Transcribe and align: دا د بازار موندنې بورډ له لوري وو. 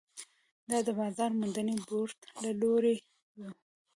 دا 0.69 0.77
د 0.87 0.89
بازار 0.99 1.31
موندنې 1.39 1.75
بورډ 1.87 2.17
له 2.43 2.51
لوري 2.61 2.95
وو. 3.37 3.49